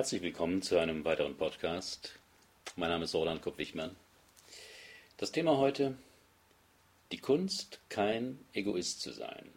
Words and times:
Herzlich 0.00 0.22
willkommen 0.22 0.62
zu 0.62 0.78
einem 0.78 1.04
weiteren 1.04 1.36
Podcast. 1.36 2.14
Mein 2.74 2.88
Name 2.88 3.04
ist 3.04 3.14
Roland 3.14 3.42
Kopp-Wichmann. 3.42 3.94
Das 5.18 5.30
Thema 5.30 5.58
heute: 5.58 5.94
Die 7.12 7.18
Kunst, 7.18 7.80
kein 7.90 8.38
Egoist 8.54 9.02
zu 9.02 9.12
sein. 9.12 9.52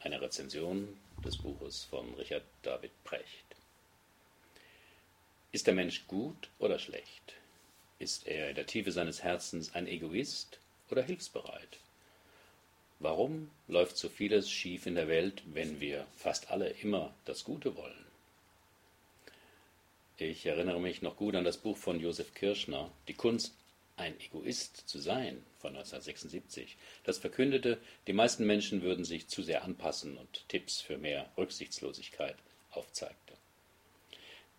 Eine 0.00 0.20
Rezension 0.20 0.96
des 1.24 1.36
Buches 1.36 1.84
von 1.84 2.14
Richard 2.14 2.42
David 2.62 2.90
Precht. 3.04 3.44
Ist 5.52 5.68
der 5.68 5.74
Mensch 5.74 6.08
gut 6.08 6.48
oder 6.58 6.80
schlecht? 6.80 7.34
Ist 8.00 8.26
er 8.26 8.48
in 8.48 8.56
der 8.56 8.66
Tiefe 8.66 8.90
seines 8.90 9.22
Herzens 9.22 9.72
ein 9.72 9.86
Egoist 9.86 10.58
oder 10.90 11.04
hilfsbereit? 11.04 11.78
Warum 12.98 13.52
läuft 13.68 13.98
so 13.98 14.08
vieles 14.08 14.50
schief 14.50 14.86
in 14.86 14.96
der 14.96 15.06
Welt, 15.06 15.44
wenn 15.46 15.78
wir 15.78 16.08
fast 16.16 16.50
alle 16.50 16.70
immer 16.70 17.14
das 17.24 17.44
Gute 17.44 17.76
wollen? 17.76 18.13
Ich 20.16 20.46
erinnere 20.46 20.78
mich 20.78 21.02
noch 21.02 21.16
gut 21.16 21.34
an 21.34 21.42
das 21.42 21.58
Buch 21.58 21.76
von 21.76 21.98
Josef 21.98 22.34
Kirschner, 22.34 22.88
Die 23.08 23.14
Kunst, 23.14 23.56
ein 23.96 24.14
Egoist 24.20 24.88
zu 24.88 25.00
sein, 25.00 25.44
von 25.58 25.70
1976. 25.70 26.76
Das 27.02 27.18
verkündete, 27.18 27.80
die 28.06 28.12
meisten 28.12 28.46
Menschen 28.46 28.82
würden 28.82 29.04
sich 29.04 29.26
zu 29.26 29.42
sehr 29.42 29.64
anpassen 29.64 30.16
und 30.16 30.48
Tipps 30.48 30.80
für 30.80 30.98
mehr 30.98 31.32
Rücksichtslosigkeit 31.36 32.36
aufzeigte. 32.70 33.34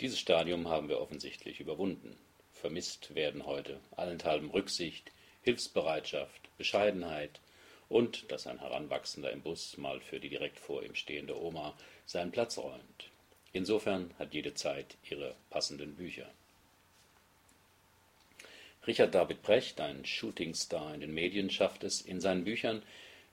Dieses 0.01 0.19
Stadium 0.19 0.67
haben 0.67 0.89
wir 0.89 0.99
offensichtlich 0.99 1.61
überwunden. 1.61 2.17
Vermisst 2.51 3.15
werden 3.15 3.45
heute 3.45 3.79
allenthalben 3.95 4.49
Rücksicht, 4.49 5.13
Hilfsbereitschaft, 5.43 6.49
Bescheidenheit 6.57 7.39
und 7.87 8.29
dass 8.29 8.45
ein 8.45 8.59
Heranwachsender 8.59 9.31
im 9.31 9.41
Bus 9.41 9.77
mal 9.77 10.01
für 10.01 10.19
die 10.19 10.27
direkt 10.27 10.59
vor 10.59 10.84
ihm 10.84 10.95
stehende 10.95 11.41
Oma 11.41 11.77
seinen 12.05 12.31
Platz 12.31 12.57
räumt. 12.57 13.09
Insofern 13.55 14.13
hat 14.20 14.34
jede 14.34 14.53
Zeit 14.53 14.98
ihre 15.09 15.34
passenden 15.49 15.95
Bücher. 15.95 16.29
Richard 18.85 19.15
David 19.15 19.43
Precht, 19.43 19.79
ein 19.79 20.03
Shootingstar 20.03 20.93
in 20.93 20.99
den 20.99 21.13
Medien, 21.13 21.49
schafft 21.49 21.85
es 21.85 22.01
in 22.01 22.20
seinen 22.20 22.43
Büchern, 22.43 22.84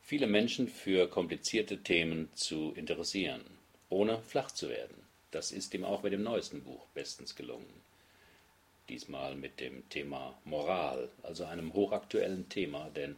viele 0.01 0.29
Menschen 0.29 0.69
für 0.69 1.09
komplizierte 1.09 1.83
Themen 1.83 2.29
zu 2.34 2.73
interessieren, 2.77 3.41
ohne 3.89 4.23
flach 4.23 4.53
zu 4.53 4.69
werden. 4.69 4.95
Das 5.33 5.51
ist 5.51 5.75
ihm 5.75 5.84
auch 5.84 6.03
bei 6.03 6.11
dem 6.11 6.23
neuesten 6.23 6.62
Buch 6.62 6.86
bestens 6.95 7.34
gelungen. 7.34 7.83
Diesmal 8.89 9.34
mit 9.34 9.59
dem 9.59 9.89
Thema 9.89 10.39
Moral, 10.45 11.09
also 11.25 11.47
einem 11.47 11.75
hochaktuellen 11.75 12.48
Thema, 12.48 12.91
denn 12.91 13.17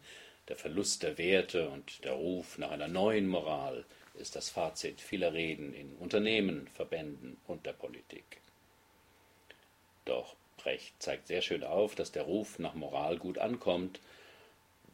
der 0.48 0.56
Verlust 0.56 1.02
der 1.02 1.18
Werte 1.18 1.68
und 1.68 2.02
der 2.02 2.12
Ruf 2.12 2.56
nach 2.56 2.70
einer 2.70 2.88
neuen 2.88 3.28
Moral 3.28 3.84
ist 4.14 4.36
das 4.36 4.48
Fazit 4.48 5.00
vieler 5.00 5.32
Reden 5.32 5.74
in 5.74 5.96
Unternehmen, 5.96 6.68
Verbänden 6.68 7.36
und 7.46 7.66
der 7.66 7.72
Politik. 7.72 8.40
Doch 10.04 10.36
Brecht 10.56 10.94
zeigt 11.02 11.26
sehr 11.26 11.42
schön 11.42 11.64
auf, 11.64 11.94
dass 11.94 12.12
der 12.12 12.22
Ruf 12.22 12.58
nach 12.58 12.74
Moral 12.74 13.18
gut 13.18 13.38
ankommt, 13.38 14.00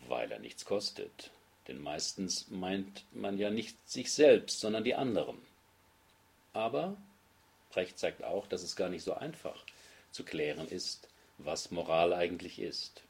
weil 0.09 0.33
er 0.33 0.39
nichts 0.39 0.65
kostet. 0.65 1.31
Denn 1.69 1.81
meistens 1.81 2.49
meint 2.51 3.05
man 3.13 3.39
ja 3.39 3.51
nicht 3.51 3.77
sich 3.89 4.13
selbst, 4.13 4.61
sondern 4.61 4.85
die 4.85 4.95
anderen. 4.95 5.39
Aber 6.53 6.97
Brecht 7.71 7.99
zeigt 7.99 8.25
auch, 8.25 8.47
dass 8.47 8.63
es 8.63 8.75
gar 8.75 8.89
nicht 8.89 9.05
so 9.05 9.15
einfach 9.15 9.65
zu 10.11 10.25
klären 10.25 10.67
ist, 10.67 11.09
was 11.39 11.71
Moral 11.71 12.13
eigentlich 12.13 12.59
ist. 12.59 13.03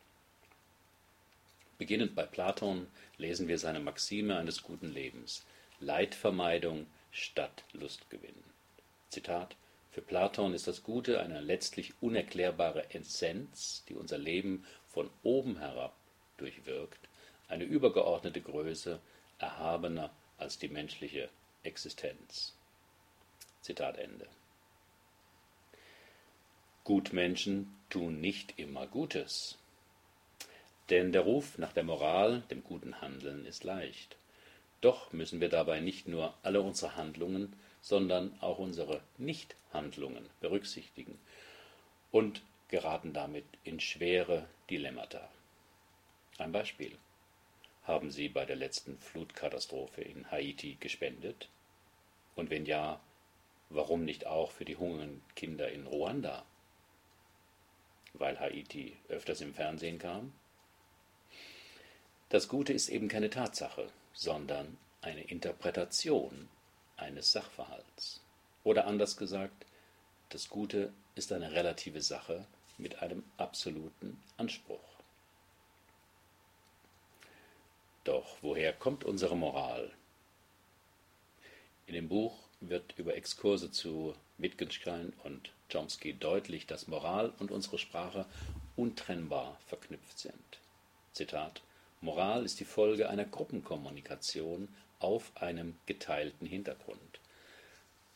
Beginnend 1.78 2.14
bei 2.14 2.24
Platon 2.24 2.86
lesen 3.16 3.48
wir 3.48 3.58
seine 3.58 3.80
Maxime 3.80 4.36
eines 4.36 4.62
guten 4.62 4.92
Lebens. 4.92 5.46
Leidvermeidung 5.80 6.86
statt 7.10 7.64
Lustgewinn. 7.72 8.44
Zitat 9.08 9.56
Für 9.90 10.02
Platon 10.02 10.52
ist 10.52 10.66
das 10.66 10.82
Gute 10.82 11.20
eine 11.20 11.40
letztlich 11.40 11.94
unerklärbare 12.02 12.94
Essenz, 12.94 13.82
die 13.88 13.94
unser 13.94 14.18
Leben 14.18 14.66
von 14.88 15.08
oben 15.22 15.58
herab 15.58 15.96
durchwirkt, 16.36 17.08
eine 17.48 17.64
übergeordnete 17.64 18.42
Größe, 18.42 19.00
erhabener 19.38 20.10
als 20.36 20.58
die 20.58 20.68
menschliche 20.68 21.30
Existenz. 21.62 22.54
Zitat 23.62 23.96
Ende. 23.96 24.28
Gutmenschen 26.84 27.74
tun 27.88 28.20
nicht 28.20 28.58
immer 28.58 28.86
Gutes. 28.86 29.56
Denn 30.90 31.12
der 31.12 31.22
Ruf 31.22 31.56
nach 31.56 31.72
der 31.72 31.84
Moral, 31.84 32.42
dem 32.50 32.64
guten 32.64 33.00
Handeln, 33.00 33.46
ist 33.46 33.64
leicht. 33.64 34.16
Doch 34.80 35.12
müssen 35.12 35.40
wir 35.40 35.50
dabei 35.50 35.80
nicht 35.80 36.08
nur 36.08 36.34
alle 36.42 36.62
unsere 36.62 36.96
Handlungen, 36.96 37.54
sondern 37.82 38.38
auch 38.40 38.58
unsere 38.58 39.00
Nichthandlungen 39.18 40.28
berücksichtigen 40.40 41.18
und 42.10 42.42
geraten 42.68 43.12
damit 43.12 43.44
in 43.64 43.80
schwere 43.80 44.46
Dilemmata. 44.70 45.28
Ein 46.38 46.52
Beispiel. 46.52 46.96
Haben 47.84 48.10
Sie 48.10 48.28
bei 48.28 48.44
der 48.44 48.56
letzten 48.56 48.98
Flutkatastrophe 48.98 50.02
in 50.02 50.30
Haiti 50.30 50.76
gespendet? 50.78 51.48
Und 52.36 52.50
wenn 52.50 52.64
ja, 52.64 53.00
warum 53.68 54.04
nicht 54.04 54.26
auch 54.26 54.50
für 54.50 54.64
die 54.64 54.76
hungernden 54.76 55.22
Kinder 55.34 55.70
in 55.70 55.86
Ruanda? 55.86 56.44
Weil 58.14 58.38
Haiti 58.38 58.96
öfters 59.08 59.40
im 59.40 59.54
Fernsehen 59.54 59.98
kam? 59.98 60.32
Das 62.30 62.46
Gute 62.46 62.72
ist 62.72 62.88
eben 62.88 63.08
keine 63.08 63.28
Tatsache, 63.28 63.88
sondern 64.12 64.78
eine 65.02 65.22
Interpretation 65.24 66.48
eines 66.96 67.32
Sachverhalts. 67.32 68.20
Oder 68.62 68.86
anders 68.86 69.16
gesagt, 69.16 69.66
das 70.28 70.48
Gute 70.48 70.92
ist 71.16 71.32
eine 71.32 71.50
relative 71.50 72.00
Sache 72.00 72.46
mit 72.78 73.02
einem 73.02 73.24
absoluten 73.36 74.22
Anspruch. 74.36 74.78
Doch 78.04 78.36
woher 78.42 78.72
kommt 78.72 79.02
unsere 79.02 79.36
Moral? 79.36 79.90
In 81.88 81.94
dem 81.94 82.08
Buch 82.08 82.38
wird 82.60 82.96
über 82.96 83.16
Exkurse 83.16 83.72
zu 83.72 84.14
Wittgenstein 84.38 85.12
und 85.24 85.50
Chomsky 85.72 86.14
deutlich, 86.14 86.68
dass 86.68 86.86
Moral 86.86 87.32
und 87.40 87.50
unsere 87.50 87.78
Sprache 87.78 88.24
untrennbar 88.76 89.58
verknüpft 89.66 90.20
sind. 90.20 90.60
Zitat 91.12 91.60
Moral 92.02 92.44
ist 92.44 92.60
die 92.60 92.64
Folge 92.64 93.10
einer 93.10 93.26
Gruppenkommunikation 93.26 94.68
auf 95.00 95.32
einem 95.36 95.76
geteilten 95.86 96.46
Hintergrund. 96.46 97.20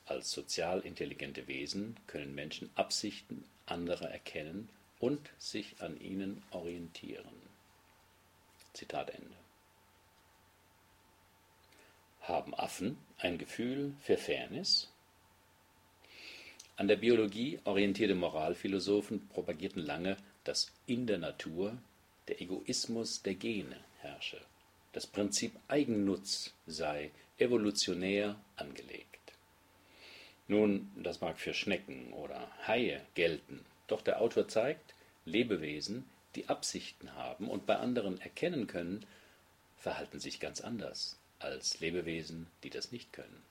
Als 0.06 0.30
sozial 0.30 0.80
intelligente 0.80 1.46
Wesen 1.48 1.96
können 2.06 2.34
Menschen 2.34 2.70
Absichten 2.76 3.44
anderer 3.66 4.10
erkennen 4.10 4.68
und 5.00 5.30
sich 5.38 5.80
an 5.80 6.00
ihnen 6.00 6.42
orientieren. 6.50 7.34
Zitat 8.72 9.10
Ende. 9.10 9.36
Haben 12.22 12.54
Affen 12.54 12.96
ein 13.18 13.36
Gefühl 13.36 13.94
für 14.00 14.16
Fairness? 14.16 14.90
An 16.76 16.88
der 16.88 16.96
Biologie 16.96 17.60
orientierte 17.64 18.14
Moralphilosophen 18.14 19.28
propagierten 19.28 19.82
lange 19.82 20.16
das 20.42 20.72
in 20.86 21.06
der 21.06 21.18
Natur 21.18 21.76
der 22.28 22.40
Egoismus 22.40 23.22
der 23.22 23.34
Gene 23.34 23.78
herrsche. 24.00 24.40
Das 24.92 25.06
Prinzip 25.06 25.52
Eigennutz 25.68 26.52
sei 26.66 27.10
evolutionär 27.38 28.36
angelegt. 28.56 29.32
Nun, 30.46 30.90
das 30.96 31.20
mag 31.20 31.38
für 31.38 31.54
Schnecken 31.54 32.12
oder 32.12 32.50
Haie 32.66 33.00
gelten, 33.14 33.64
doch 33.86 34.02
der 34.02 34.20
Autor 34.20 34.46
zeigt, 34.48 34.94
Lebewesen, 35.24 36.04
die 36.34 36.48
Absichten 36.48 37.14
haben 37.14 37.48
und 37.48 37.66
bei 37.66 37.76
anderen 37.76 38.20
erkennen 38.20 38.66
können, 38.66 39.06
verhalten 39.78 40.20
sich 40.20 40.40
ganz 40.40 40.60
anders 40.60 41.18
als 41.38 41.80
Lebewesen, 41.80 42.46
die 42.62 42.70
das 42.70 42.92
nicht 42.92 43.12
können. 43.12 43.42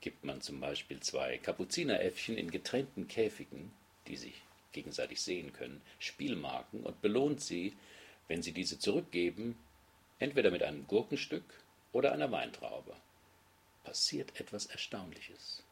Gibt 0.00 0.24
man 0.24 0.40
zum 0.40 0.60
Beispiel 0.60 1.00
zwei 1.00 1.38
Kapuzineräffchen 1.38 2.36
in 2.36 2.50
getrennten 2.50 3.08
Käfigen, 3.08 3.72
die 4.06 4.16
sich 4.16 4.40
gegenseitig 4.76 5.22
sehen 5.22 5.54
können, 5.54 5.80
Spielmarken 5.98 6.82
und 6.84 7.00
belohnt 7.00 7.40
sie, 7.40 7.74
wenn 8.28 8.42
sie 8.42 8.52
diese 8.52 8.78
zurückgeben, 8.78 9.56
entweder 10.18 10.50
mit 10.50 10.62
einem 10.62 10.86
Gurkenstück 10.86 11.44
oder 11.92 12.12
einer 12.12 12.30
Weintraube. 12.30 12.94
Passiert 13.84 14.38
etwas 14.38 14.66
Erstaunliches. 14.66 15.62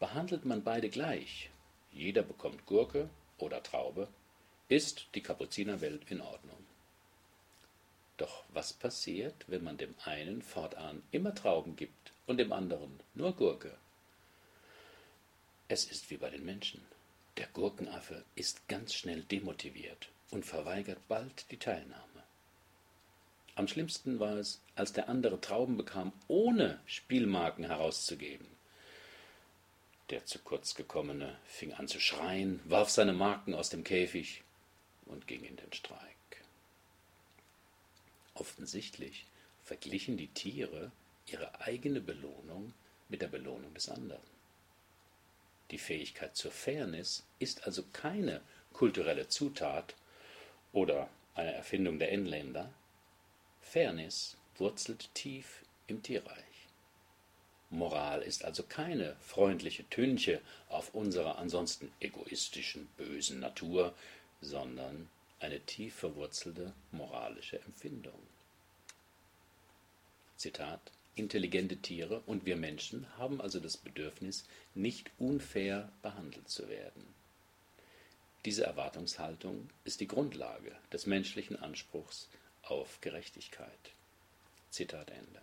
Behandelt 0.00 0.46
man 0.46 0.64
beide 0.64 0.88
gleich, 0.88 1.50
jeder 1.92 2.22
bekommt 2.22 2.64
Gurke 2.64 3.10
oder 3.38 3.62
Traube, 3.62 4.08
ist 4.68 5.06
die 5.14 5.22
Kapuzinerwelt 5.22 6.10
in 6.10 6.22
Ordnung. 6.22 6.64
Doch 8.16 8.44
was 8.48 8.72
passiert, 8.72 9.34
wenn 9.48 9.64
man 9.64 9.76
dem 9.76 9.94
einen 10.04 10.40
fortan 10.40 11.02
immer 11.10 11.34
Trauben 11.34 11.76
gibt 11.76 12.12
und 12.26 12.38
dem 12.38 12.52
anderen 12.52 13.00
nur 13.14 13.34
Gurke? 13.34 13.76
Es 15.68 15.84
ist 15.84 16.10
wie 16.10 16.16
bei 16.16 16.30
den 16.30 16.44
Menschen. 16.44 16.80
Der 17.38 17.46
Gurkenaffe 17.48 18.24
ist 18.34 18.68
ganz 18.68 18.94
schnell 18.94 19.22
demotiviert 19.22 20.10
und 20.30 20.44
verweigert 20.44 21.06
bald 21.08 21.50
die 21.50 21.58
Teilnahme. 21.58 22.02
Am 23.54 23.68
schlimmsten 23.68 24.18
war 24.18 24.36
es, 24.36 24.60
als 24.76 24.92
der 24.92 25.08
andere 25.08 25.40
Trauben 25.40 25.76
bekam, 25.76 26.12
ohne 26.28 26.80
Spielmarken 26.86 27.64
herauszugeben. 27.64 28.46
Der 30.10 30.24
zu 30.26 30.38
kurz 30.38 30.74
gekommene 30.74 31.38
fing 31.46 31.72
an 31.72 31.88
zu 31.88 32.00
schreien, 32.00 32.60
warf 32.64 32.90
seine 32.90 33.12
Marken 33.12 33.54
aus 33.54 33.70
dem 33.70 33.84
Käfig 33.84 34.42
und 35.06 35.26
ging 35.26 35.44
in 35.44 35.56
den 35.56 35.72
Streik. 35.72 36.16
Offensichtlich 38.34 39.26
verglichen 39.62 40.16
die 40.16 40.28
Tiere 40.28 40.90
ihre 41.26 41.60
eigene 41.60 42.00
Belohnung 42.00 42.74
mit 43.08 43.22
der 43.22 43.28
Belohnung 43.28 43.72
des 43.74 43.88
anderen. 43.88 44.31
Die 45.72 45.78
Fähigkeit 45.78 46.36
zur 46.36 46.52
Fairness 46.52 47.24
ist 47.38 47.66
also 47.66 47.82
keine 47.94 48.42
kulturelle 48.74 49.28
Zutat 49.28 49.94
oder 50.72 51.08
eine 51.34 51.54
Erfindung 51.54 51.98
der 51.98 52.10
Inländer. 52.10 52.70
Fairness 53.62 54.36
wurzelt 54.58 55.08
tief 55.14 55.64
im 55.86 56.02
Tierreich. 56.02 56.44
Moral 57.70 58.20
ist 58.20 58.44
also 58.44 58.64
keine 58.64 59.16
freundliche 59.20 59.88
Tünche 59.88 60.42
auf 60.68 60.94
unserer 60.94 61.38
ansonsten 61.38 61.90
egoistischen, 62.00 62.86
bösen 62.98 63.40
Natur, 63.40 63.94
sondern 64.42 65.08
eine 65.40 65.60
tief 65.60 65.94
verwurzelte 65.94 66.74
moralische 66.90 67.58
Empfindung. 67.62 68.20
Zitat 70.36 70.92
Intelligente 71.14 71.76
Tiere 71.76 72.22
und 72.26 72.46
wir 72.46 72.56
Menschen 72.56 73.06
haben 73.18 73.40
also 73.40 73.60
das 73.60 73.76
Bedürfnis, 73.76 74.46
nicht 74.74 75.10
unfair 75.18 75.92
behandelt 76.00 76.48
zu 76.48 76.68
werden. 76.68 77.06
Diese 78.44 78.64
Erwartungshaltung 78.64 79.68
ist 79.84 80.00
die 80.00 80.08
Grundlage 80.08 80.74
des 80.92 81.06
menschlichen 81.06 81.56
Anspruchs 81.56 82.28
auf 82.62 83.00
Gerechtigkeit. 83.00 83.92
Zitat 84.70 85.10
Ende. 85.10 85.42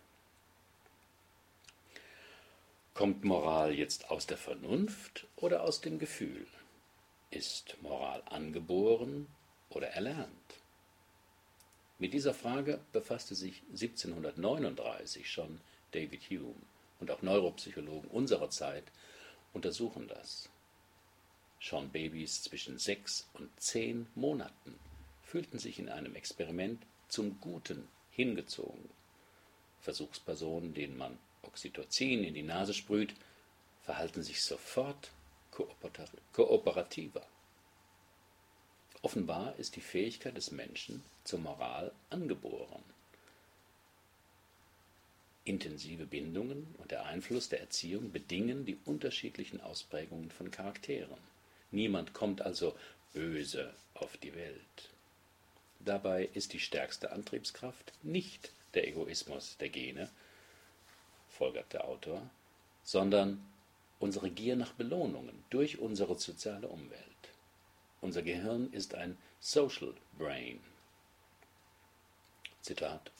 Kommt 2.92 3.24
Moral 3.24 3.72
jetzt 3.72 4.10
aus 4.10 4.26
der 4.26 4.36
Vernunft 4.36 5.26
oder 5.36 5.62
aus 5.62 5.80
dem 5.80 5.98
Gefühl? 5.98 6.46
Ist 7.30 7.76
Moral 7.80 8.22
angeboren 8.26 9.28
oder 9.70 9.88
erlernt? 9.88 10.59
Mit 12.00 12.14
dieser 12.14 12.32
Frage 12.32 12.80
befasste 12.92 13.34
sich 13.34 13.62
1739 13.72 15.30
schon 15.30 15.60
David 15.92 16.22
Hume 16.30 16.54
und 16.98 17.10
auch 17.10 17.20
Neuropsychologen 17.20 18.08
unserer 18.08 18.48
Zeit 18.48 18.84
untersuchen 19.52 20.08
das. 20.08 20.48
Schon 21.58 21.90
Babys 21.90 22.42
zwischen 22.42 22.78
sechs 22.78 23.28
und 23.34 23.50
zehn 23.60 24.06
Monaten 24.14 24.78
fühlten 25.22 25.58
sich 25.58 25.78
in 25.78 25.90
einem 25.90 26.14
Experiment 26.16 26.82
zum 27.08 27.38
Guten 27.38 27.86
hingezogen. 28.12 28.88
Versuchspersonen, 29.82 30.72
denen 30.72 30.96
man 30.96 31.18
Oxytocin 31.42 32.24
in 32.24 32.32
die 32.32 32.42
Nase 32.42 32.72
sprüht, 32.72 33.14
verhalten 33.82 34.22
sich 34.22 34.42
sofort 34.42 35.10
kooperativer. 36.32 37.26
Offenbar 39.02 39.54
ist 39.56 39.76
die 39.76 39.80
Fähigkeit 39.80 40.36
des 40.36 40.50
Menschen 40.50 41.02
zur 41.24 41.38
Moral 41.38 41.92
angeboren. 42.10 42.82
Intensive 45.44 46.04
Bindungen 46.04 46.74
und 46.78 46.90
der 46.90 47.06
Einfluss 47.06 47.48
der 47.48 47.60
Erziehung 47.60 48.12
bedingen 48.12 48.66
die 48.66 48.78
unterschiedlichen 48.84 49.60
Ausprägungen 49.60 50.30
von 50.30 50.50
Charakteren. 50.50 51.16
Niemand 51.70 52.12
kommt 52.12 52.42
also 52.42 52.76
böse 53.14 53.72
auf 53.94 54.16
die 54.18 54.34
Welt. 54.34 54.90
Dabei 55.80 56.28
ist 56.34 56.52
die 56.52 56.60
stärkste 56.60 57.10
Antriebskraft 57.10 57.92
nicht 58.02 58.52
der 58.74 58.86
Egoismus 58.86 59.56
der 59.58 59.70
Gene, 59.70 60.10
folgert 61.30 61.72
der 61.72 61.86
Autor, 61.86 62.28
sondern 62.84 63.42
unsere 63.98 64.30
Gier 64.30 64.56
nach 64.56 64.72
Belohnungen 64.72 65.42
durch 65.48 65.78
unsere 65.78 66.18
soziale 66.18 66.68
Umwelt. 66.68 67.09
Unser 68.00 68.22
Gehirn 68.22 68.72
ist 68.72 68.94
ein 68.94 69.18
Social 69.40 69.94
Brain. 70.18 70.60
Zitat 72.62 73.10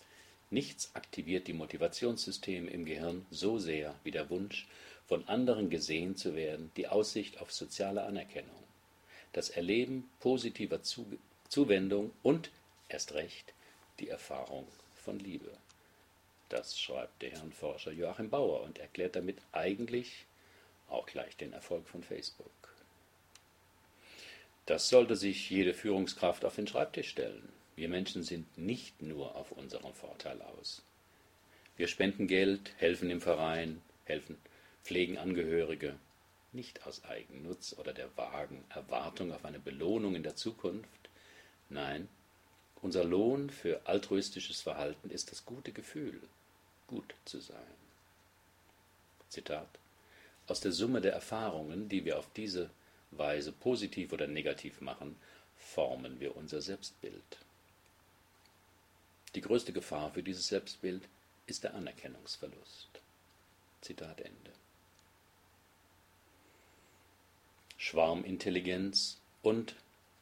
Nichts 0.50 0.94
aktiviert 0.94 1.46
die 1.46 1.52
Motivationssysteme 1.52 2.70
im 2.70 2.84
Gehirn 2.84 3.26
so 3.30 3.58
sehr 3.58 3.94
wie 4.04 4.10
der 4.10 4.30
Wunsch, 4.30 4.66
von 5.06 5.26
anderen 5.28 5.70
gesehen 5.70 6.16
zu 6.16 6.36
werden, 6.36 6.70
die 6.76 6.86
Aussicht 6.86 7.40
auf 7.40 7.52
soziale 7.52 8.04
Anerkennung, 8.04 8.62
das 9.32 9.50
Erleben 9.50 10.08
positiver 10.20 10.80
Zuwendung 11.48 12.12
und, 12.22 12.50
erst 12.88 13.14
recht, 13.14 13.52
die 13.98 14.08
Erfahrung 14.08 14.66
von 14.94 15.18
Liebe. 15.18 15.50
Das 16.48 16.78
schreibt 16.78 17.22
der 17.22 17.30
Hirnforscher 17.30 17.92
Joachim 17.92 18.30
Bauer 18.30 18.62
und 18.62 18.78
erklärt 18.78 19.16
damit 19.16 19.38
eigentlich 19.52 20.26
auch 20.88 21.06
gleich 21.06 21.36
den 21.36 21.52
Erfolg 21.52 21.88
von 21.88 22.02
Facebook. 22.02 22.59
Das 24.70 24.88
sollte 24.88 25.16
sich 25.16 25.50
jede 25.50 25.74
Führungskraft 25.74 26.44
auf 26.44 26.54
den 26.54 26.68
Schreibtisch 26.68 27.08
stellen. 27.08 27.48
Wir 27.74 27.88
Menschen 27.88 28.22
sind 28.22 28.56
nicht 28.56 29.02
nur 29.02 29.34
auf 29.34 29.50
unseren 29.50 29.92
Vorteil 29.94 30.40
aus. 30.42 30.82
Wir 31.76 31.88
spenden 31.88 32.28
Geld, 32.28 32.70
helfen 32.76 33.10
im 33.10 33.20
Verein, 33.20 33.82
helfen, 34.04 34.38
pflegen 34.84 35.18
Angehörige, 35.18 35.96
nicht 36.52 36.86
aus 36.86 37.02
Eigennutz 37.02 37.74
oder 37.80 37.92
der 37.92 38.16
vagen 38.16 38.62
Erwartung 38.68 39.32
auf 39.32 39.44
eine 39.44 39.58
Belohnung 39.58 40.14
in 40.14 40.22
der 40.22 40.36
Zukunft. 40.36 41.10
Nein, 41.68 42.08
unser 42.80 43.02
Lohn 43.02 43.50
für 43.50 43.80
altruistisches 43.88 44.60
Verhalten 44.60 45.10
ist 45.10 45.32
das 45.32 45.44
gute 45.44 45.72
Gefühl, 45.72 46.20
gut 46.86 47.12
zu 47.24 47.40
sein. 47.40 47.74
Zitat 49.30 49.80
Aus 50.46 50.60
der 50.60 50.70
Summe 50.70 51.00
der 51.00 51.14
Erfahrungen, 51.14 51.88
die 51.88 52.04
wir 52.04 52.20
auf 52.20 52.28
diese 52.36 52.70
Weise 53.10 53.52
positiv 53.52 54.12
oder 54.12 54.26
negativ 54.26 54.80
machen, 54.80 55.16
formen 55.56 56.20
wir 56.20 56.36
unser 56.36 56.60
Selbstbild. 56.60 57.38
Die 59.34 59.40
größte 59.40 59.72
Gefahr 59.72 60.10
für 60.10 60.22
dieses 60.22 60.48
Selbstbild 60.48 61.08
ist 61.46 61.64
der 61.64 61.74
Anerkennungsverlust. 61.74 62.88
Zitat 63.80 64.20
Ende. 64.20 64.52
Schwarmintelligenz 67.76 69.18
und 69.42 69.74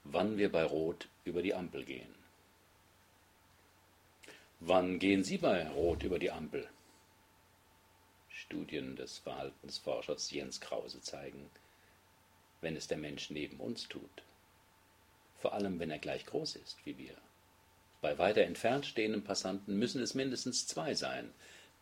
wann 0.05 0.39
wir 0.39 0.51
bei 0.51 0.65
Rot 0.65 1.09
über 1.25 1.43
die 1.43 1.55
Ampel 1.55 1.85
gehen. 1.85 2.15
Wann 4.61 4.99
gehen 4.99 5.25
Sie 5.25 5.39
bei 5.39 5.69
Rot 5.69 6.03
über 6.03 6.19
die 6.19 6.31
Ampel? 6.31 6.69
Studien 8.29 8.97
des 8.97 9.19
Verhaltensforschers 9.19 10.31
Jens 10.31 10.61
Krause 10.61 11.01
zeigen, 11.01 11.51
wenn 12.61 12.77
es 12.77 12.89
der 12.89 12.99
Mensch 12.99 13.31
neben 13.31 13.59
uns 13.59 13.89
tut. 13.89 14.23
Vor 15.39 15.53
allem, 15.53 15.79
wenn 15.79 15.91
er 15.91 15.99
gleich 15.99 16.27
groß 16.27 16.57
ist 16.57 16.79
wie 16.85 16.99
wir. 16.99 17.15
Bei 18.01 18.19
weiter 18.19 18.43
entfernt 18.43 18.87
stehenden 18.87 19.25
Passanten 19.25 19.79
müssen 19.79 20.03
es 20.03 20.15
mindestens 20.15 20.67
zwei 20.67 20.95
sein, 20.95 21.33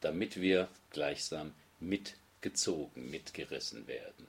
damit 0.01 0.41
wir 0.41 0.69
gleichsam 0.91 1.53
mitgezogen, 1.81 3.11
mitgerissen 3.11 3.87
werden. 3.87 4.27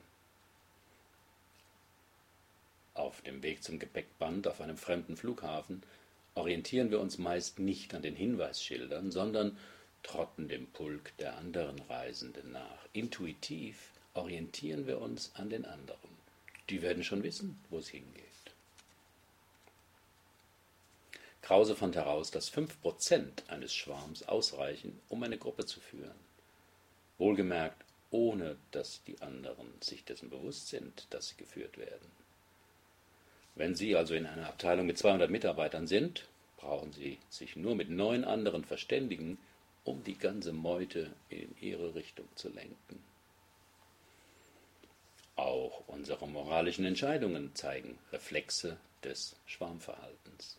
Auf 2.93 3.21
dem 3.21 3.43
Weg 3.43 3.63
zum 3.63 3.79
Gepäckband 3.79 4.47
auf 4.47 4.59
einem 4.59 4.77
fremden 4.77 5.17
Flughafen 5.17 5.83
orientieren 6.33 6.91
wir 6.91 6.99
uns 6.99 7.17
meist 7.17 7.59
nicht 7.59 7.93
an 7.93 8.01
den 8.01 8.15
Hinweisschildern, 8.15 9.11
sondern 9.11 9.57
trotten 10.03 10.47
dem 10.47 10.67
Pulk 10.67 11.15
der 11.17 11.37
anderen 11.37 11.79
Reisenden 11.83 12.51
nach. 12.51 12.87
Intuitiv 12.93 13.91
orientieren 14.13 14.87
wir 14.87 14.99
uns 14.99 15.31
an 15.35 15.49
den 15.49 15.65
anderen. 15.65 16.16
Die 16.69 16.81
werden 16.81 17.03
schon 17.03 17.23
wissen, 17.23 17.59
wo 17.69 17.77
es 17.77 17.89
hingeht. 17.89 18.23
Krause 21.41 21.75
fand 21.75 21.95
heraus, 21.95 22.29
dass 22.29 22.51
5% 22.51 23.47
eines 23.47 23.73
Schwarms 23.73 24.23
ausreichen, 24.23 24.99
um 25.07 25.23
eine 25.23 25.37
Gruppe 25.37 25.65
zu 25.65 25.79
führen. 25.79 26.19
Wohlgemerkt, 27.17 27.85
ohne 28.11 28.57
dass 28.71 29.01
die 29.05 29.21
anderen 29.21 29.67
sich 29.81 30.03
dessen 30.03 30.29
bewusst 30.29 30.67
sind, 30.67 31.07
dass 31.09 31.29
sie 31.29 31.37
geführt 31.37 31.77
werden. 31.77 32.11
Wenn 33.55 33.75
Sie 33.75 33.95
also 33.95 34.13
in 34.13 34.25
einer 34.25 34.47
Abteilung 34.47 34.85
mit 34.85 34.97
200 34.97 35.31
Mitarbeitern 35.31 35.87
sind, 35.87 36.27
brauchen 36.57 36.93
Sie 36.93 37.17
sich 37.29 37.55
nur 37.55 37.75
mit 37.75 37.89
neun 37.89 38.23
anderen 38.23 38.63
verständigen, 38.63 39.37
um 39.83 40.03
die 40.03 40.17
ganze 40.17 40.53
Meute 40.53 41.09
in 41.29 41.55
Ihre 41.59 41.95
Richtung 41.95 42.27
zu 42.35 42.49
lenken. 42.49 43.03
Auch 45.37 45.83
unsere 45.85 46.27
moralischen 46.27 46.83
Entscheidungen 46.83 47.53
zeigen 47.53 47.99
Reflexe 48.11 48.77
des 49.03 49.35
Schwarmverhaltens. 49.45 50.57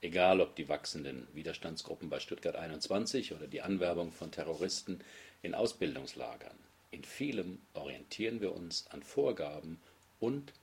Egal 0.00 0.40
ob 0.40 0.56
die 0.56 0.70
wachsenden 0.70 1.28
Widerstandsgruppen 1.34 2.08
bei 2.08 2.18
Stuttgart 2.18 2.56
21 2.56 3.34
oder 3.34 3.46
die 3.46 3.60
Anwerbung 3.60 4.10
von 4.10 4.32
Terroristen 4.32 5.04
in 5.42 5.54
Ausbildungslagern. 5.54 6.56
In 6.90 7.04
vielem 7.04 7.60
orientieren 7.74 8.40
wir 8.40 8.54
uns 8.54 8.86
an 8.88 9.02
Vorgaben 9.02 9.78
und 10.18 10.54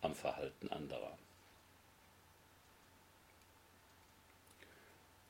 am 0.00 0.14
Verhalten 0.14 0.68
anderer. 0.70 1.18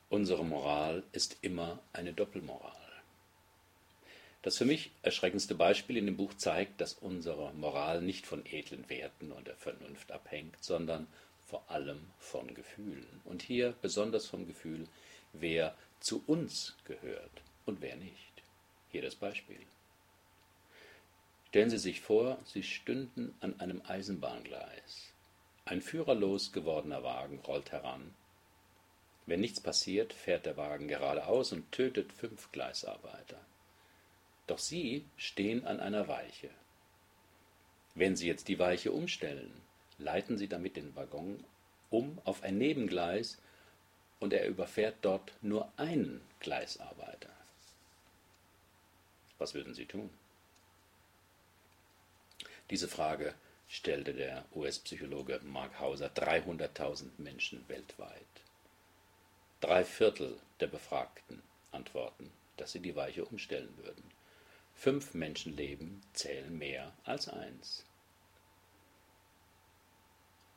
Unsere 0.09 0.45
Moral 0.45 1.03
ist 1.11 1.35
immer 1.41 1.79
eine 1.91 2.13
Doppelmoral. 2.13 2.86
Das 4.47 4.59
für 4.59 4.63
mich 4.63 4.91
erschreckendste 5.01 5.55
Beispiel 5.55 5.97
in 5.97 6.05
dem 6.05 6.15
Buch 6.15 6.33
zeigt, 6.33 6.79
dass 6.79 6.93
unsere 6.93 7.53
Moral 7.55 8.01
nicht 8.01 8.25
von 8.25 8.45
edlen 8.45 8.89
Werten 8.89 9.33
und 9.33 9.45
der 9.45 9.57
Vernunft 9.57 10.09
abhängt, 10.13 10.55
sondern 10.63 11.05
vor 11.45 11.69
allem 11.69 11.99
von 12.17 12.53
Gefühlen. 12.53 13.19
Und 13.25 13.41
hier 13.41 13.75
besonders 13.81 14.25
vom 14.25 14.47
Gefühl, 14.47 14.87
wer 15.33 15.75
zu 15.99 16.23
uns 16.27 16.77
gehört 16.85 17.41
und 17.65 17.81
wer 17.81 17.97
nicht. 17.97 18.41
Hier 18.89 19.01
das 19.01 19.15
Beispiel. 19.15 19.59
Stellen 21.49 21.69
Sie 21.69 21.77
sich 21.77 21.99
vor, 21.99 22.39
Sie 22.45 22.63
stünden 22.63 23.35
an 23.41 23.59
einem 23.59 23.81
Eisenbahngleis. 23.85 25.11
Ein 25.65 25.81
führerlos 25.81 26.53
gewordener 26.53 27.03
Wagen 27.03 27.41
rollt 27.45 27.73
heran. 27.73 28.13
Wenn 29.25 29.41
nichts 29.41 29.59
passiert, 29.59 30.13
fährt 30.13 30.45
der 30.45 30.55
Wagen 30.55 30.87
geradeaus 30.87 31.51
und 31.51 31.69
tötet 31.73 32.13
fünf 32.13 32.49
Gleisarbeiter. 32.53 33.41
Doch 34.47 34.59
Sie 34.59 35.05
stehen 35.17 35.65
an 35.65 35.79
einer 35.79 36.07
Weiche. 36.07 36.49
Wenn 37.95 38.15
Sie 38.15 38.27
jetzt 38.27 38.47
die 38.47 38.59
Weiche 38.59 38.91
umstellen, 38.91 39.51
leiten 39.97 40.37
Sie 40.37 40.47
damit 40.47 40.75
den 40.75 40.95
Waggon 40.95 41.43
um 41.89 42.19
auf 42.25 42.43
ein 42.43 42.57
Nebengleis 42.57 43.37
und 44.19 44.33
er 44.33 44.47
überfährt 44.47 44.97
dort 45.01 45.33
nur 45.41 45.71
einen 45.77 46.21
Gleisarbeiter. 46.39 47.29
Was 49.37 49.53
würden 49.53 49.73
Sie 49.73 49.85
tun? 49.85 50.09
Diese 52.69 52.87
Frage 52.87 53.33
stellte 53.69 54.13
der 54.13 54.45
US-Psychologe 54.55 55.39
Mark 55.43 55.79
Hauser 55.79 56.07
300.000 56.07 57.05
Menschen 57.17 57.63
weltweit. 57.67 58.11
Drei 59.61 59.83
Viertel 59.83 60.37
der 60.59 60.67
Befragten 60.67 61.41
antworten, 61.71 62.31
dass 62.57 62.71
sie 62.71 62.79
die 62.79 62.95
Weiche 62.95 63.25
umstellen 63.25 63.73
würden. 63.77 64.16
Fünf 64.77 65.15
Menschenleben 65.15 66.03
zählen 66.13 66.55
mehr 66.55 66.93
als 67.03 67.27
eins. 67.27 67.83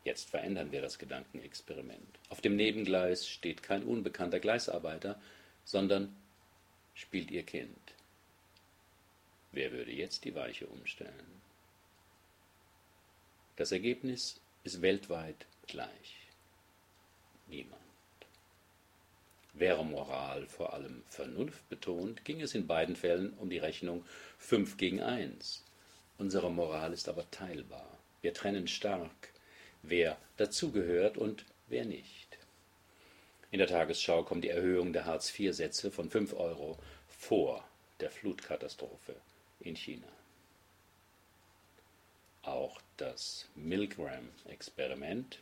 Jetzt 0.04 0.28
verändern 0.28 0.72
wir 0.72 0.82
das 0.82 0.98
Gedankenexperiment. 0.98 2.18
Auf 2.28 2.42
dem 2.42 2.54
Nebengleis 2.54 3.26
steht 3.26 3.62
kein 3.62 3.82
unbekannter 3.82 4.38
Gleisarbeiter, 4.38 5.18
sondern 5.64 6.14
spielt 6.94 7.30
ihr 7.30 7.44
Kind. 7.44 7.94
Wer 9.52 9.72
würde 9.72 9.90
jetzt 9.90 10.26
die 10.26 10.34
Weiche 10.34 10.66
umstellen? 10.66 11.40
Das 13.56 13.72
Ergebnis 13.72 14.38
ist 14.64 14.82
weltweit 14.82 15.46
gleich. 15.66 16.28
Niemand. 17.46 17.89
Wäre 19.60 19.84
Moral 19.84 20.46
vor 20.46 20.72
allem 20.72 21.02
Vernunft 21.06 21.68
betont, 21.68 22.24
ging 22.24 22.40
es 22.40 22.54
in 22.54 22.66
beiden 22.66 22.96
Fällen 22.96 23.34
um 23.34 23.50
die 23.50 23.58
Rechnung 23.58 24.06
5 24.38 24.78
gegen 24.78 25.02
1. 25.02 25.62
Unsere 26.16 26.50
Moral 26.50 26.94
ist 26.94 27.10
aber 27.10 27.30
teilbar. 27.30 27.98
Wir 28.22 28.32
trennen 28.32 28.68
stark, 28.68 29.34
wer 29.82 30.16
dazugehört 30.38 31.18
und 31.18 31.44
wer 31.68 31.84
nicht. 31.84 32.38
In 33.50 33.58
der 33.58 33.68
Tagesschau 33.68 34.22
kommt 34.22 34.44
die 34.44 34.48
Erhöhung 34.48 34.94
der 34.94 35.04
Hartz-IV-Sätze 35.04 35.90
von 35.90 36.08
5 36.08 36.32
Euro 36.32 36.78
vor 37.06 37.62
der 38.00 38.10
Flutkatastrophe 38.10 39.14
in 39.60 39.76
China. 39.76 40.08
Auch 42.44 42.80
das 42.96 43.46
Milgram-Experiment, 43.56 45.38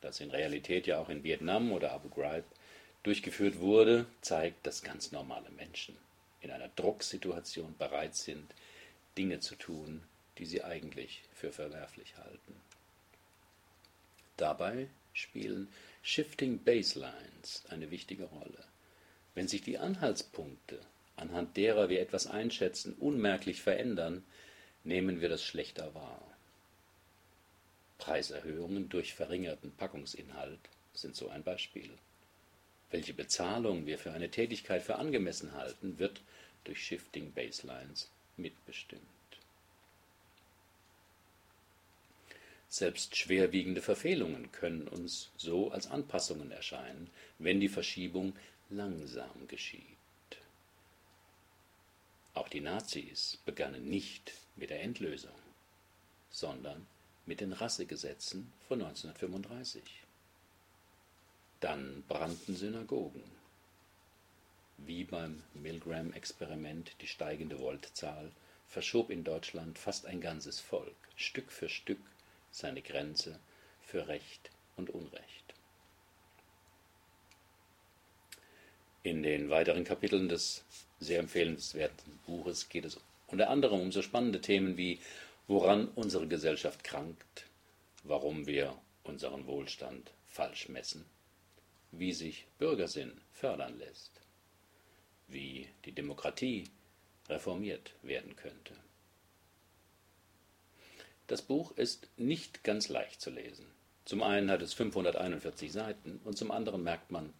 das 0.00 0.18
in 0.18 0.32
Realität 0.32 0.88
ja 0.88 0.98
auch 0.98 1.08
in 1.08 1.22
Vietnam 1.22 1.70
oder 1.70 1.92
Abu 1.92 2.08
Ghraib 2.08 2.44
durchgeführt 3.08 3.58
wurde, 3.58 4.04
zeigt, 4.20 4.66
dass 4.66 4.82
ganz 4.82 5.12
normale 5.12 5.48
Menschen 5.52 5.96
in 6.42 6.50
einer 6.50 6.68
Drucksituation 6.68 7.74
bereit 7.78 8.14
sind, 8.14 8.52
Dinge 9.16 9.40
zu 9.40 9.54
tun, 9.54 10.02
die 10.36 10.44
sie 10.44 10.62
eigentlich 10.62 11.22
für 11.32 11.50
verwerflich 11.50 12.18
halten. 12.18 12.54
Dabei 14.36 14.88
spielen 15.14 15.68
Shifting 16.02 16.62
Baselines 16.62 17.64
eine 17.70 17.90
wichtige 17.90 18.24
Rolle. 18.24 18.62
Wenn 19.34 19.48
sich 19.48 19.62
die 19.62 19.78
Anhaltspunkte, 19.78 20.78
anhand 21.16 21.56
derer 21.56 21.88
wir 21.88 22.02
etwas 22.02 22.26
einschätzen, 22.26 22.92
unmerklich 23.00 23.62
verändern, 23.62 24.22
nehmen 24.84 25.22
wir 25.22 25.30
das 25.30 25.42
schlechter 25.42 25.94
wahr. 25.94 26.20
Preiserhöhungen 27.96 28.90
durch 28.90 29.14
verringerten 29.14 29.72
Packungsinhalt 29.78 30.60
sind 30.92 31.16
so 31.16 31.30
ein 31.30 31.42
Beispiel. 31.42 31.88
Welche 32.90 33.14
Bezahlung 33.14 33.86
wir 33.86 33.98
für 33.98 34.12
eine 34.12 34.30
Tätigkeit 34.30 34.82
für 34.82 34.96
angemessen 34.96 35.52
halten, 35.52 35.98
wird 35.98 36.22
durch 36.64 36.84
Shifting 36.84 37.32
Baselines 37.32 38.10
mitbestimmt. 38.36 39.02
Selbst 42.70 43.16
schwerwiegende 43.16 43.80
Verfehlungen 43.80 44.52
können 44.52 44.88
uns 44.88 45.30
so 45.36 45.70
als 45.70 45.86
Anpassungen 45.90 46.50
erscheinen, 46.50 47.10
wenn 47.38 47.60
die 47.60 47.68
Verschiebung 47.68 48.36
langsam 48.68 49.48
geschieht. 49.48 49.82
Auch 52.34 52.48
die 52.48 52.60
Nazis 52.60 53.38
begannen 53.46 53.88
nicht 53.88 54.32
mit 54.56 54.70
der 54.70 54.82
Endlösung, 54.82 55.34
sondern 56.30 56.86
mit 57.26 57.40
den 57.40 57.52
Rassegesetzen 57.52 58.52
von 58.68 58.80
1935. 58.82 59.82
Dann 61.60 62.04
brannten 62.08 62.54
Synagogen. 62.54 63.24
Wie 64.76 65.04
beim 65.04 65.42
Milgram-Experiment 65.54 66.92
die 67.00 67.08
steigende 67.08 67.58
Voltzahl 67.58 68.30
verschob 68.68 69.10
in 69.10 69.24
Deutschland 69.24 69.78
fast 69.78 70.06
ein 70.06 70.20
ganzes 70.20 70.60
Volk 70.60 70.94
Stück 71.16 71.50
für 71.50 71.68
Stück 71.68 72.00
seine 72.52 72.80
Grenze 72.80 73.40
für 73.82 74.06
Recht 74.06 74.50
und 74.76 74.90
Unrecht. 74.90 75.54
In 79.02 79.22
den 79.22 79.50
weiteren 79.50 79.84
Kapiteln 79.84 80.28
des 80.28 80.64
sehr 81.00 81.18
empfehlenswerten 81.18 82.18
Buches 82.26 82.68
geht 82.68 82.84
es 82.84 83.00
unter 83.26 83.50
anderem 83.50 83.80
um 83.80 83.92
so 83.92 84.02
spannende 84.02 84.40
Themen 84.40 84.76
wie 84.76 85.00
woran 85.46 85.88
unsere 85.88 86.28
Gesellschaft 86.28 86.84
krankt, 86.84 87.46
warum 88.04 88.46
wir 88.46 88.76
unseren 89.04 89.46
Wohlstand 89.46 90.12
falsch 90.26 90.68
messen, 90.68 91.04
wie 91.90 92.12
sich 92.12 92.46
Bürgersinn 92.58 93.20
fördern 93.32 93.78
lässt, 93.78 94.20
wie 95.26 95.68
die 95.84 95.92
Demokratie 95.92 96.64
reformiert 97.28 97.94
werden 98.02 98.36
könnte. 98.36 98.74
Das 101.26 101.42
Buch 101.42 101.72
ist 101.72 102.08
nicht 102.16 102.64
ganz 102.64 102.88
leicht 102.88 103.20
zu 103.20 103.30
lesen. 103.30 103.66
Zum 104.04 104.22
einen 104.22 104.50
hat 104.50 104.62
es 104.62 104.72
541 104.72 105.70
Seiten 105.70 106.20
und 106.24 106.38
zum 106.38 106.50
anderen 106.50 106.82
merkt 106.82 107.10
man, 107.10 107.34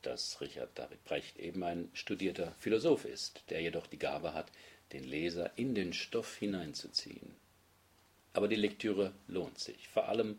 dass 0.00 0.40
Richard 0.40 0.78
David 0.78 1.04
Brecht 1.04 1.38
eben 1.38 1.62
ein 1.62 1.90
studierter 1.92 2.52
Philosoph 2.52 3.04
ist, 3.04 3.42
der 3.50 3.60
jedoch 3.60 3.86
die 3.86 3.98
Gabe 3.98 4.32
hat, 4.32 4.50
den 4.92 5.04
Leser 5.04 5.50
in 5.58 5.74
den 5.74 5.92
Stoff 5.92 6.36
hineinzuziehen. 6.36 7.34
Aber 8.32 8.48
die 8.48 8.56
Lektüre 8.56 9.12
lohnt 9.26 9.58
sich, 9.58 9.88
vor 9.88 10.08
allem 10.08 10.38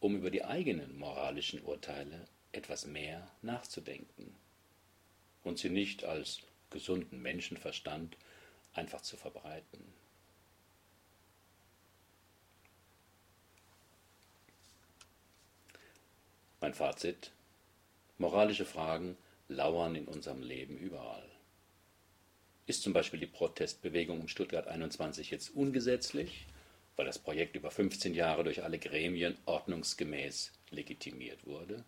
um 0.00 0.16
über 0.16 0.30
die 0.30 0.44
eigenen 0.44 0.98
moralischen 0.98 1.62
Urteile 1.62 2.26
etwas 2.56 2.86
mehr 2.86 3.30
nachzudenken 3.42 4.34
und 5.44 5.58
sie 5.58 5.70
nicht 5.70 6.04
als 6.04 6.40
gesunden 6.70 7.22
Menschenverstand 7.22 8.16
einfach 8.74 9.00
zu 9.00 9.16
verbreiten. 9.16 9.92
Mein 16.60 16.74
Fazit. 16.74 17.30
Moralische 18.18 18.64
Fragen 18.64 19.16
lauern 19.48 19.94
in 19.94 20.06
unserem 20.06 20.42
Leben 20.42 20.78
überall. 20.78 21.28
Ist 22.66 22.82
zum 22.82 22.92
Beispiel 22.92 23.20
die 23.20 23.26
Protestbewegung 23.26 24.20
um 24.20 24.28
Stuttgart 24.28 24.66
21 24.66 25.30
jetzt 25.30 25.50
ungesetzlich, 25.50 26.46
weil 26.96 27.06
das 27.06 27.18
Projekt 27.18 27.54
über 27.54 27.70
15 27.70 28.14
Jahre 28.14 28.42
durch 28.42 28.64
alle 28.64 28.78
Gremien 28.78 29.36
ordnungsgemäß 29.44 30.50
legitimiert 30.70 31.46
wurde? 31.46 31.84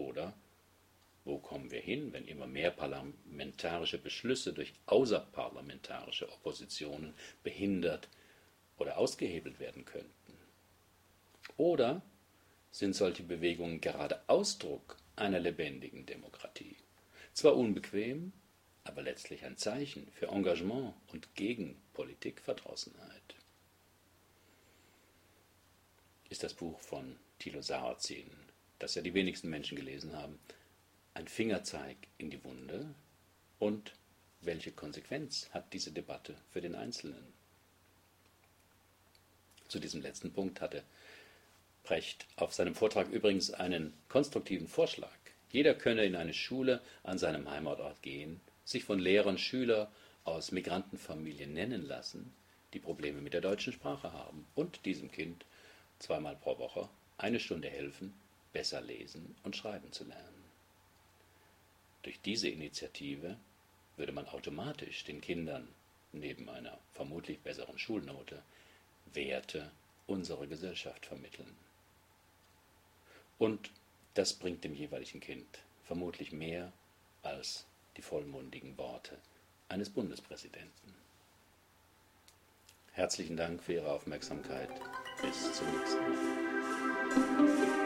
Oder 0.00 0.32
wo 1.24 1.38
kommen 1.38 1.70
wir 1.70 1.80
hin, 1.80 2.12
wenn 2.12 2.26
immer 2.26 2.46
mehr 2.46 2.70
parlamentarische 2.70 3.98
Beschlüsse 3.98 4.54
durch 4.54 4.72
außerparlamentarische 4.86 6.32
Oppositionen 6.32 7.14
behindert 7.42 8.08
oder 8.78 8.96
ausgehebelt 8.96 9.60
werden 9.60 9.84
könnten? 9.84 10.34
Oder 11.58 12.02
sind 12.70 12.94
solche 12.94 13.22
Bewegungen 13.22 13.82
gerade 13.82 14.22
Ausdruck 14.26 14.96
einer 15.16 15.38
lebendigen 15.38 16.06
Demokratie. 16.06 16.76
Zwar 17.34 17.56
unbequem, 17.56 18.32
aber 18.84 19.02
letztlich 19.02 19.44
ein 19.44 19.58
Zeichen 19.58 20.10
für 20.12 20.28
Engagement 20.28 20.94
und 21.12 21.34
gegen 21.34 21.76
Politikverdrossenheit. 21.92 23.34
Ist 26.30 26.42
das 26.42 26.54
Buch 26.54 26.80
von 26.80 27.16
Thilo 27.38 27.60
Sarrazin, 27.60 28.30
das 28.80 28.96
ja 28.96 29.02
die 29.02 29.14
wenigsten 29.14 29.48
Menschen 29.48 29.76
gelesen 29.76 30.16
haben, 30.16 30.40
ein 31.14 31.28
Fingerzeig 31.28 31.96
in 32.18 32.30
die 32.30 32.42
Wunde 32.42 32.92
und 33.58 33.92
welche 34.40 34.72
Konsequenz 34.72 35.48
hat 35.52 35.72
diese 35.72 35.92
Debatte 35.92 36.34
für 36.50 36.60
den 36.60 36.74
Einzelnen? 36.74 37.32
Zu 39.68 39.78
diesem 39.78 40.00
letzten 40.00 40.32
Punkt 40.32 40.60
hatte 40.60 40.82
Precht 41.84 42.26
auf 42.36 42.52
seinem 42.52 42.74
Vortrag 42.74 43.08
übrigens 43.10 43.52
einen 43.52 43.92
konstruktiven 44.08 44.66
Vorschlag. 44.66 45.16
Jeder 45.50 45.74
könne 45.74 46.04
in 46.04 46.16
eine 46.16 46.34
Schule 46.34 46.80
an 47.02 47.18
seinem 47.18 47.50
Heimatort 47.50 48.02
gehen, 48.02 48.40
sich 48.64 48.84
von 48.84 48.98
Lehrern 48.98 49.38
Schüler 49.38 49.90
aus 50.24 50.52
Migrantenfamilien 50.52 51.52
nennen 51.52 51.86
lassen, 51.86 52.32
die 52.72 52.78
Probleme 52.78 53.20
mit 53.20 53.34
der 53.34 53.40
deutschen 53.40 53.72
Sprache 53.72 54.12
haben 54.12 54.46
und 54.54 54.84
diesem 54.84 55.10
Kind 55.10 55.44
zweimal 55.98 56.36
pro 56.36 56.58
Woche 56.58 56.88
eine 57.18 57.40
Stunde 57.40 57.68
helfen, 57.68 58.14
besser 58.52 58.80
lesen 58.80 59.36
und 59.42 59.56
schreiben 59.56 59.92
zu 59.92 60.04
lernen. 60.04 60.44
Durch 62.02 62.20
diese 62.20 62.48
Initiative 62.48 63.36
würde 63.96 64.12
man 64.12 64.26
automatisch 64.28 65.04
den 65.04 65.20
Kindern 65.20 65.68
neben 66.12 66.48
einer 66.48 66.78
vermutlich 66.92 67.40
besseren 67.40 67.78
Schulnote 67.78 68.42
Werte 69.12 69.70
unserer 70.06 70.46
Gesellschaft 70.46 71.06
vermitteln. 71.06 71.56
Und 73.38 73.70
das 74.14 74.34
bringt 74.34 74.64
dem 74.64 74.74
jeweiligen 74.74 75.20
Kind 75.20 75.46
vermutlich 75.84 76.32
mehr 76.32 76.72
als 77.22 77.66
die 77.96 78.02
vollmundigen 78.02 78.76
Worte 78.78 79.18
eines 79.68 79.90
Bundespräsidenten. 79.90 80.94
Herzlichen 82.92 83.36
Dank 83.36 83.62
für 83.62 83.74
Ihre 83.74 83.92
Aufmerksamkeit. 83.92 84.68
Bis 85.22 85.52
zum 85.52 85.66
nächsten 85.76 86.00
Mal. 86.00 87.79